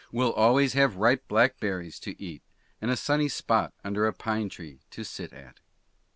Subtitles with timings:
[0.11, 2.41] Will always have ripe blackberries to eat
[2.81, 5.59] and a sunny spot under a pine tree to sit at.